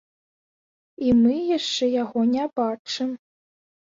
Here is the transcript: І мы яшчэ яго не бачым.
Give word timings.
І 1.07 1.11
мы 1.19 1.35
яшчэ 1.57 1.85
яго 2.03 2.19
не 2.33 2.45
бачым. 2.61 3.09